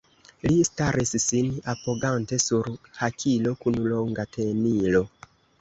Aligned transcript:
Li 0.51 0.55
staris, 0.67 1.11
sin 1.25 1.51
apogante 1.75 2.41
sur 2.45 2.71
hakilo 3.01 3.55
kun 3.67 3.81
longa 3.95 4.27
tenilo. 4.39 5.05